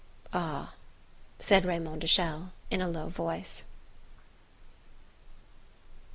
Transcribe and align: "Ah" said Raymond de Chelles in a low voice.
"Ah" 0.33 0.73
said 1.37 1.63
Raymond 1.63 2.01
de 2.01 2.07
Chelles 2.07 2.49
in 2.71 2.81
a 2.81 2.87
low 2.87 3.07
voice. 3.07 3.65